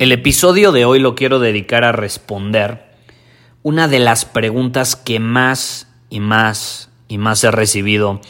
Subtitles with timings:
[0.00, 2.84] El episodio de hoy lo quiero dedicar a responder
[3.62, 8.20] una de las preguntas que más y más y más he recibido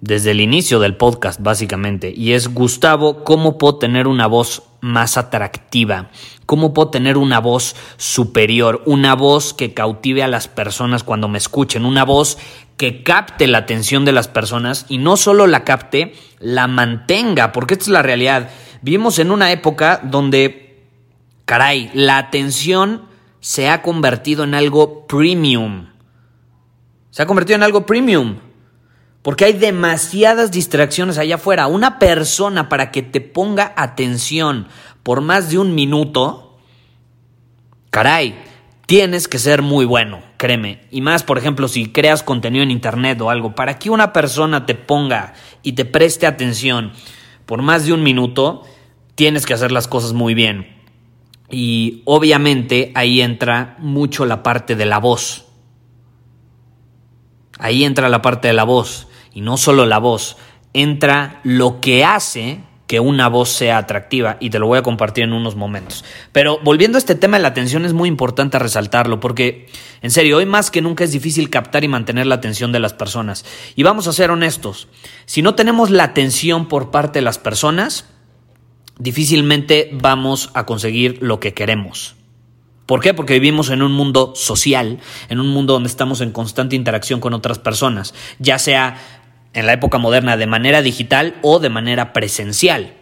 [0.00, 2.10] desde el inicio del podcast, básicamente.
[2.16, 6.08] Y es, Gustavo, ¿cómo puedo tener una voz más atractiva?
[6.46, 8.82] ¿Cómo puedo tener una voz superior?
[8.86, 11.84] Una voz que cautive a las personas cuando me escuchen.
[11.84, 12.38] Una voz
[12.78, 17.52] que capte la atención de las personas y no solo la capte, la mantenga.
[17.52, 18.48] Porque esta es la realidad.
[18.82, 20.69] Vivimos en una época donde,
[21.50, 23.06] caray, la atención
[23.40, 25.88] se ha convertido en algo premium.
[27.10, 28.36] Se ha convertido en algo premium.
[29.22, 31.66] Porque hay demasiadas distracciones allá afuera.
[31.66, 34.68] Una persona para que te ponga atención
[35.02, 36.56] por más de un minuto,
[37.90, 38.38] caray,
[38.86, 40.86] tienes que ser muy bueno, créeme.
[40.92, 44.66] Y más, por ejemplo, si creas contenido en internet o algo, para que una persona
[44.66, 46.92] te ponga y te preste atención
[47.44, 48.62] por más de un minuto,
[49.16, 50.79] tienes que hacer las cosas muy bien.
[51.50, 55.46] Y obviamente ahí entra mucho la parte de la voz.
[57.58, 60.36] Ahí entra la parte de la voz y no solo la voz,
[60.72, 65.22] entra lo que hace que una voz sea atractiva y te lo voy a compartir
[65.22, 66.04] en unos momentos.
[66.32, 69.68] Pero volviendo a este tema de la atención es muy importante resaltarlo porque
[70.02, 72.92] en serio, hoy más que nunca es difícil captar y mantener la atención de las
[72.92, 73.44] personas.
[73.76, 74.88] Y vamos a ser honestos,
[75.24, 78.06] si no tenemos la atención por parte de las personas,
[79.00, 82.14] difícilmente vamos a conseguir lo que queremos.
[82.86, 83.14] ¿Por qué?
[83.14, 87.34] Porque vivimos en un mundo social, en un mundo donde estamos en constante interacción con
[87.34, 88.98] otras personas, ya sea
[89.52, 92.94] en la época moderna de manera digital o de manera presencial.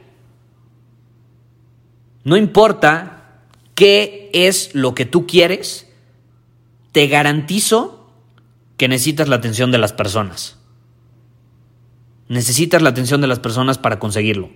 [2.25, 3.41] No importa
[3.75, 5.91] qué es lo que tú quieres,
[6.93, 8.11] te garantizo
[8.77, 10.59] que necesitas la atención de las personas.
[12.29, 14.51] Necesitas la atención de las personas para conseguirlo.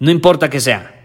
[0.00, 0.96] No importa qué sea.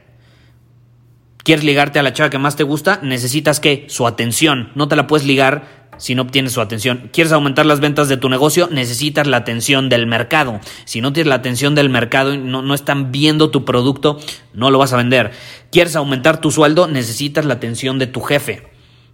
[1.43, 2.99] ¿Quieres ligarte a la chava que más te gusta?
[3.03, 4.71] Necesitas que su atención.
[4.73, 7.09] No te la puedes ligar si no obtienes su atención.
[7.13, 8.67] ¿Quieres aumentar las ventas de tu negocio?
[8.71, 10.59] Necesitas la atención del mercado.
[10.85, 14.19] Si no tienes la atención del mercado y no, no, están viendo tu producto,
[14.53, 15.31] no lo vas a vender.
[15.71, 16.87] ¿Quieres aumentar tu sueldo?
[16.87, 18.67] Necesitas la atención de tu jefe.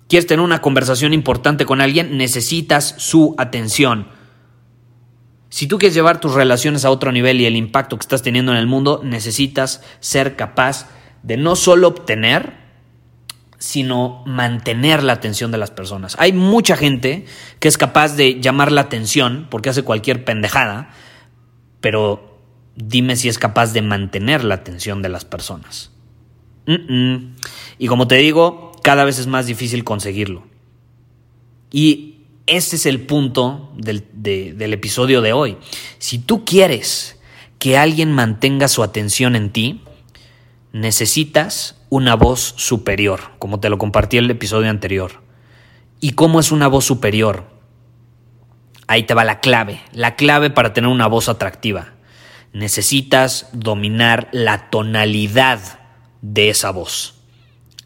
[0.07, 2.17] ¿Quieres tener una conversación importante con alguien?
[2.17, 4.07] Necesitas su atención.
[5.51, 8.53] Si tú quieres llevar tus relaciones a otro nivel y el impacto que estás teniendo
[8.53, 10.87] en el mundo, necesitas ser capaz
[11.23, 12.53] de no solo obtener,
[13.57, 16.15] sino mantener la atención de las personas.
[16.19, 17.25] Hay mucha gente
[17.59, 20.91] que es capaz de llamar la atención porque hace cualquier pendejada,
[21.81, 22.39] pero
[22.77, 25.91] dime si es capaz de mantener la atención de las personas.
[26.65, 30.47] Y como te digo, cada vez es más difícil conseguirlo.
[31.71, 32.20] Y
[32.51, 35.57] ese es el punto del, del episodio de hoy.
[35.99, 37.17] Si tú quieres
[37.59, 39.81] que alguien mantenga su atención en ti,
[40.73, 45.21] necesitas una voz superior, como te lo compartí en el episodio anterior.
[46.01, 47.45] ¿Y cómo es una voz superior?
[48.85, 51.93] Ahí te va la clave, la clave para tener una voz atractiva.
[52.51, 55.79] Necesitas dominar la tonalidad
[56.21, 57.15] de esa voz.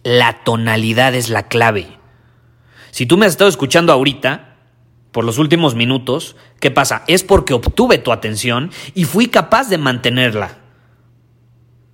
[0.01, 1.99] La tonalidad es la clave.
[2.89, 4.54] Si tú me has estado escuchando ahorita,
[5.15, 7.05] por los últimos minutos, ¿qué pasa?
[7.07, 10.57] Es porque obtuve tu atención y fui capaz de mantenerla.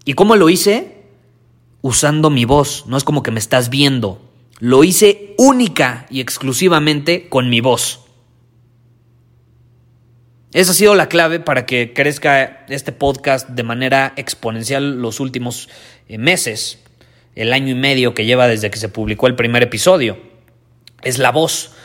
[0.06, 1.04] ¿Y cómo lo hice?
[1.84, 4.28] Usando mi voz, no es como que me estás viendo.
[4.58, 8.06] Lo hice única y exclusivamente con mi voz.
[10.52, 15.70] Esa ha sido la clave para que crezca este podcast de manera exponencial los últimos
[16.08, 16.80] eh, meses,
[17.36, 20.18] el año y medio que lleva desde que se publicó el primer episodio.
[21.04, 21.76] Es la voz.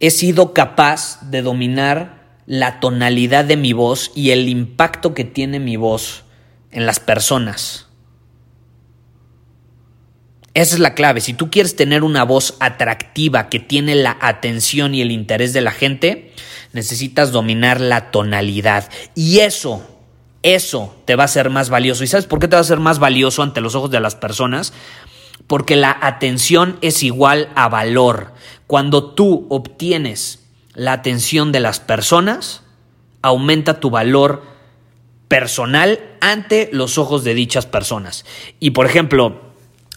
[0.00, 5.60] He sido capaz de dominar la tonalidad de mi voz y el impacto que tiene
[5.60, 6.24] mi voz
[6.72, 7.86] en las personas.
[10.54, 11.20] Esa es la clave.
[11.20, 15.60] Si tú quieres tener una voz atractiva que tiene la atención y el interés de
[15.60, 16.32] la gente,
[16.72, 18.90] necesitas dominar la tonalidad.
[19.14, 19.86] Y eso,
[20.42, 22.02] eso te va a ser más valioso.
[22.02, 24.16] ¿Y sabes por qué te va a ser más valioso ante los ojos de las
[24.16, 24.72] personas?
[25.50, 28.32] Porque la atención es igual a valor.
[28.68, 32.62] Cuando tú obtienes la atención de las personas,
[33.20, 34.44] aumenta tu valor
[35.26, 38.24] personal ante los ojos de dichas personas.
[38.60, 39.40] Y por ejemplo,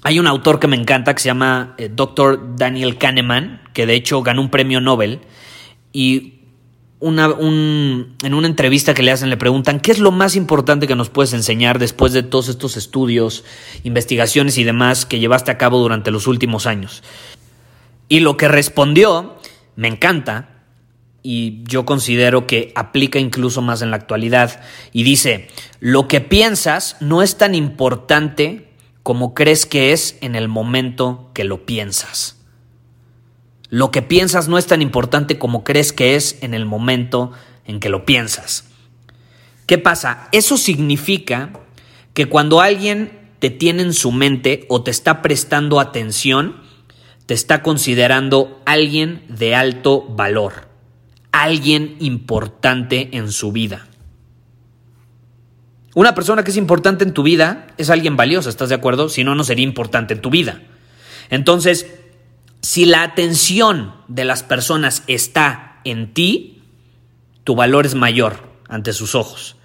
[0.01, 2.55] hay un autor que me encanta que se llama eh, Dr.
[2.55, 5.19] Daniel Kahneman, que de hecho ganó un premio Nobel.
[5.91, 6.42] Y
[7.09, 11.09] en una entrevista que le hacen le preguntan, ¿qué es lo más importante que nos
[11.09, 13.43] puedes enseñar después de todos estos estudios,
[13.83, 17.03] investigaciones y demás que llevaste a cabo durante los últimos años?
[18.07, 19.35] Y lo que respondió,
[19.75, 20.49] me encanta,
[21.21, 24.61] y yo considero que aplica incluso más en la actualidad,
[24.91, 25.47] y dice,
[25.79, 28.69] lo que piensas no es tan importante
[29.03, 32.42] como crees que es en el momento que lo piensas.
[33.73, 37.31] Lo que piensas no es tan importante como crees que es en el momento
[37.65, 38.65] en que lo piensas.
[39.65, 40.27] ¿Qué pasa?
[40.31, 41.49] Eso significa
[42.13, 46.61] que cuando alguien te tiene en su mente o te está prestando atención,
[47.25, 50.67] te está considerando alguien de alto valor,
[51.31, 53.87] alguien importante en su vida.
[55.95, 59.09] Una persona que es importante en tu vida es alguien valioso, ¿estás de acuerdo?
[59.09, 60.61] Si no, no sería importante en tu vida.
[61.31, 61.87] Entonces,
[62.63, 66.63] si la atención de las personas está en ti,
[67.43, 69.57] tu valor es mayor ante sus ojos.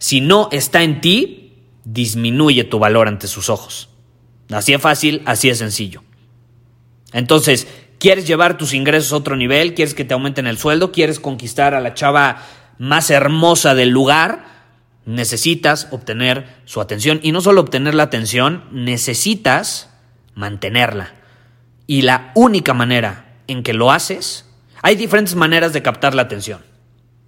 [0.00, 1.54] Si no está en ti,
[1.84, 3.90] disminuye tu valor ante sus ojos.
[4.50, 6.02] Así es fácil, así es sencillo.
[7.12, 7.68] Entonces,
[8.00, 9.74] ¿quieres llevar tus ingresos a otro nivel?
[9.74, 10.90] ¿Quieres que te aumenten el sueldo?
[10.90, 12.42] ¿Quieres conquistar a la chava
[12.78, 14.58] más hermosa del lugar?
[15.08, 19.88] necesitas obtener su atención y no solo obtener la atención, necesitas
[20.34, 21.17] mantenerla.
[21.88, 24.44] Y la única manera en que lo haces,
[24.82, 26.60] hay diferentes maneras de captar la atención.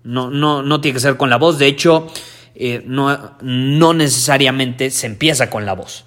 [0.04, 2.06] No, no, no tiene que ser con la voz, de hecho,
[2.54, 6.04] eh, no, no necesariamente se empieza con la voz.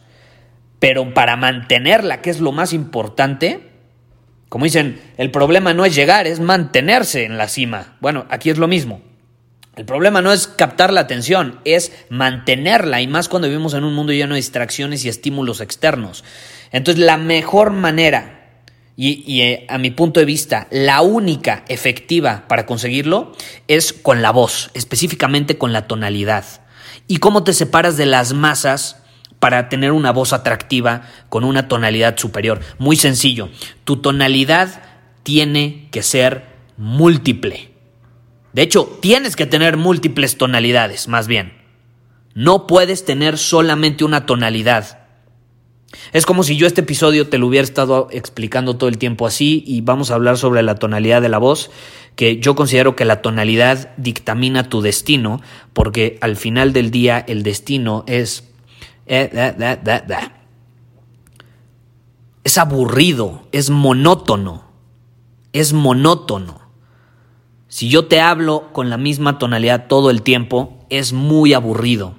[0.78, 3.72] Pero para mantenerla, que es lo más importante,
[4.50, 7.98] como dicen, el problema no es llegar, es mantenerse en la cima.
[8.02, 9.02] Bueno, aquí es lo mismo.
[9.76, 13.96] El problema no es captar la atención, es mantenerla y más cuando vivimos en un
[13.96, 16.24] mundo lleno de distracciones y estímulos externos.
[16.72, 18.33] Entonces la mejor manera
[18.96, 23.32] y, eh, a mi punto de vista, la única efectiva para conseguirlo
[23.68, 26.46] es con la voz, específicamente con la tonalidad.
[27.08, 29.04] ¿Y cómo te separas de las masas
[29.40, 32.60] para tener una voz atractiva con una tonalidad superior?
[32.78, 33.50] Muy sencillo,
[33.84, 34.84] tu tonalidad
[35.24, 36.46] tiene que ser
[36.78, 37.72] múltiple.
[38.54, 41.54] De hecho, tienes que tener múltiples tonalidades, más bien.
[42.36, 45.03] No puedes tener solamente una tonalidad.
[46.14, 49.64] Es como si yo este episodio te lo hubiera estado explicando todo el tiempo así
[49.66, 51.72] y vamos a hablar sobre la tonalidad de la voz,
[52.16, 55.42] que yo considero que la tonalidad dictamina tu destino,
[55.74, 58.48] porque al final del día el destino es...
[59.08, 59.32] Eh,
[62.44, 64.66] es aburrido, es monótono,
[65.52, 66.62] es monótono.
[67.68, 72.16] Si yo te hablo con la misma tonalidad todo el tiempo, es muy aburrido.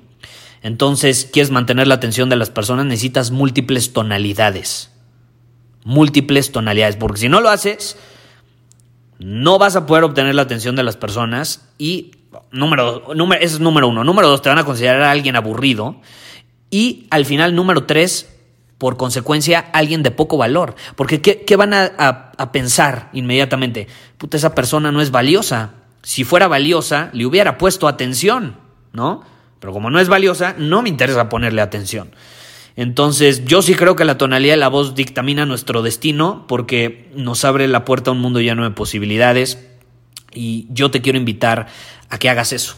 [0.65, 4.91] Entonces, quieres mantener la atención de las personas, necesitas múltiples tonalidades.
[5.85, 7.99] Múltiples tonalidades, porque si no lo haces,
[9.19, 12.13] no vas a poder obtener la atención de las personas y
[12.51, 14.05] número, número, ese es número uno.
[14.05, 16.01] Número dos, te van a considerar a alguien aburrido.
[16.71, 18.35] Y al final, número tres,
[18.79, 20.77] por consecuencia, alguien de poco valor.
[20.97, 23.87] Porque ¿qué, van a, pensar inmediatamente?
[24.17, 25.75] Puta, esa persona no es valiosa.
[26.03, 28.57] Si fuera valiosa, le hubiera puesto atención,
[28.95, 29.34] ¿no?
[29.65, 32.11] Pero como no es valiosa, no me interesa ponerle atención.
[32.77, 37.47] Entonces, yo sí creo que la tonalidad de la voz dictamina nuestro destino porque nos
[37.47, 39.59] abre la puerta a un mundo lleno de posibilidades.
[40.35, 41.69] Y yo te quiero invitar
[42.11, 42.77] a que hagas eso,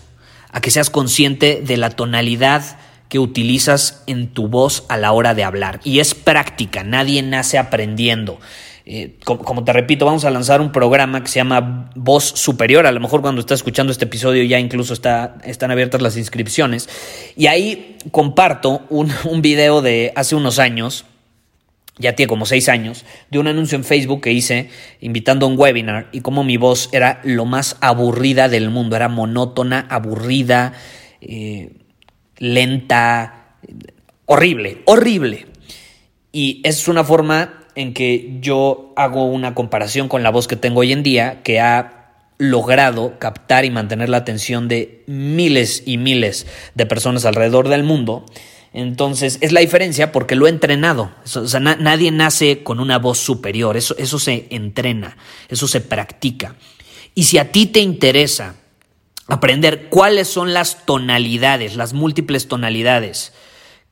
[0.52, 2.78] a que seas consciente de la tonalidad
[3.08, 5.80] que utilizas en tu voz a la hora de hablar.
[5.82, 8.38] Y es práctica, nadie nace aprendiendo.
[8.88, 12.86] Eh, como, te repito, vamos a lanzar un programa que se llama Voz Superior.
[12.86, 16.88] A lo mejor cuando estás escuchando este episodio ya incluso está, están abiertas las inscripciones.
[17.36, 21.04] Y ahí comparto un, un video de hace unos años,
[21.98, 25.58] ya tiene como seis años, de un anuncio en Facebook que hice invitando a un
[25.58, 30.74] webinar y cómo mi voz era lo más aburrida del mundo, era monótona, aburrida.
[31.20, 31.72] Eh,
[32.38, 33.56] lenta,
[34.26, 35.46] horrible, horrible.
[36.30, 40.80] Y es una forma en que yo hago una comparación con la voz que tengo
[40.80, 46.46] hoy en día, que ha logrado captar y mantener la atención de miles y miles
[46.74, 48.24] de personas alrededor del mundo.
[48.72, 51.12] Entonces, es la diferencia porque lo he entrenado.
[51.34, 53.76] o sea, nadie nace con una voz superior.
[53.76, 55.16] Eso, eso se entrena,
[55.48, 56.56] eso se practica.
[57.14, 58.56] Y si a ti te interesa
[59.28, 63.32] aprender cuáles son las tonalidades, las múltiples tonalidades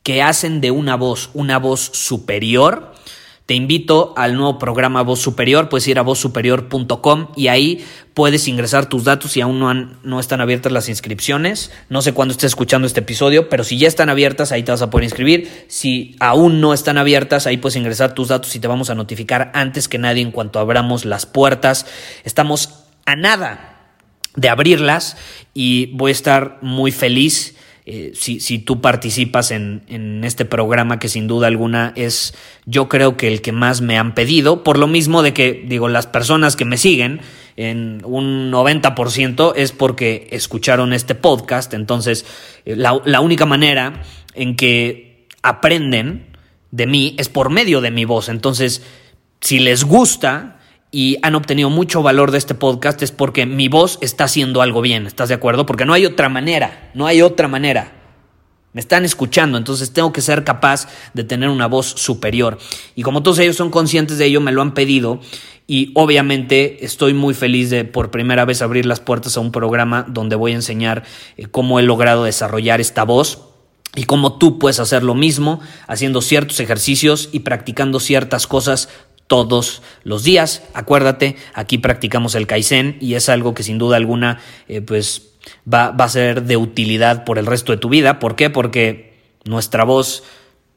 [0.02, 2.92] que hacen de una voz una voz superior,
[3.46, 7.84] te invito al nuevo programa Voz Superior, puedes ir a vozsuperior.com y ahí
[8.14, 11.70] puedes ingresar tus datos si aún no, no están abiertas las inscripciones.
[11.90, 14.80] No sé cuándo estés escuchando este episodio, pero si ya están abiertas, ahí te vas
[14.80, 15.66] a poder inscribir.
[15.68, 19.50] Si aún no están abiertas, ahí puedes ingresar tus datos y te vamos a notificar
[19.52, 21.84] antes que nadie en cuanto abramos las puertas.
[22.24, 23.92] Estamos a nada
[24.36, 25.18] de abrirlas
[25.52, 30.98] y voy a estar muy feliz eh, si, si, tú participas en, en, este programa
[30.98, 34.78] que sin duda alguna es yo creo que el que más me han pedido, por
[34.78, 37.20] lo mismo de que digo las personas que me siguen
[37.56, 42.24] en un 90% es porque escucharon este podcast, entonces
[42.64, 44.02] eh, la, la única manera
[44.34, 46.28] en que aprenden
[46.70, 48.82] de mí es por medio de mi voz, entonces
[49.42, 50.53] si les gusta,
[50.94, 54.80] y han obtenido mucho valor de este podcast es porque mi voz está haciendo algo
[54.80, 55.66] bien, ¿estás de acuerdo?
[55.66, 57.92] Porque no hay otra manera, no hay otra manera.
[58.72, 62.58] Me están escuchando, entonces tengo que ser capaz de tener una voz superior.
[62.94, 65.18] Y como todos ellos son conscientes de ello, me lo han pedido
[65.66, 70.06] y obviamente estoy muy feliz de por primera vez abrir las puertas a un programa
[70.08, 71.02] donde voy a enseñar
[71.36, 73.48] eh, cómo he logrado desarrollar esta voz
[73.96, 78.88] y cómo tú puedes hacer lo mismo haciendo ciertos ejercicios y practicando ciertas cosas
[79.26, 80.62] todos los días.
[80.74, 84.38] Acuérdate, aquí practicamos el Kaizen y es algo que sin duda alguna
[84.68, 85.30] eh, pues
[85.72, 88.18] va, a ser de utilidad por el resto de tu vida.
[88.18, 88.50] ¿Por qué?
[88.50, 89.14] Porque
[89.44, 90.24] nuestra voz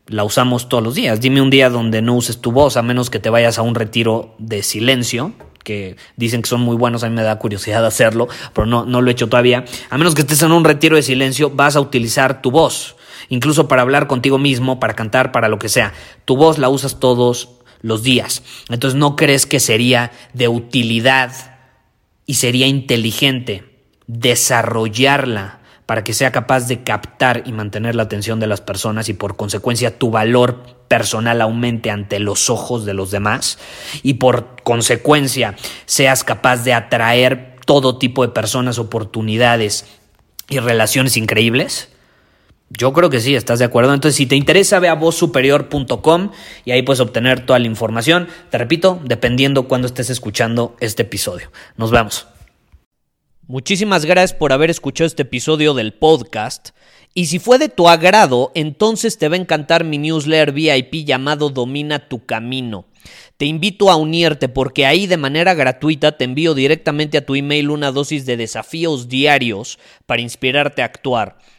[0.07, 1.19] la usamos todos los días.
[1.19, 3.75] Dime un día donde no uses tu voz, a menos que te vayas a un
[3.75, 8.27] retiro de silencio, que dicen que son muy buenos, a mí me da curiosidad hacerlo,
[8.53, 9.65] pero no, no lo he hecho todavía.
[9.89, 12.95] A menos que estés en un retiro de silencio, vas a utilizar tu voz,
[13.27, 15.93] incluso para hablar contigo mismo, para cantar, para lo que sea.
[16.23, 18.43] Tu voz la usas todos los días.
[18.69, 21.31] Entonces, ¿no crees que sería de utilidad
[22.25, 23.63] y sería inteligente
[24.07, 29.13] desarrollarla para que sea capaz de captar y mantener la atención de las personas y
[29.13, 33.57] por consecuencia tu valor personal aumente ante los ojos de los demás
[34.03, 35.55] y por consecuencia
[35.85, 39.85] seas capaz de atraer todo tipo de personas, oportunidades
[40.49, 41.89] y relaciones increíbles?
[42.69, 43.93] Yo creo que sí, ¿estás de acuerdo?
[43.93, 46.31] Entonces, si te interesa, ve a vozsuperior.com
[46.65, 48.27] y ahí puedes obtener toda la información.
[48.49, 51.49] Te repito, dependiendo cuando estés escuchando este episodio.
[51.77, 52.27] Nos vemos.
[53.47, 56.71] Muchísimas gracias por haber escuchado este episodio del podcast.
[57.13, 61.49] Y si fue de tu agrado, entonces te va a encantar mi newsletter VIP llamado
[61.49, 62.85] Domina tu Camino.
[63.37, 67.69] Te invito a unirte porque ahí de manera gratuita te envío directamente a tu email
[67.69, 71.37] una dosis de desafíos diarios para inspirarte a actuar.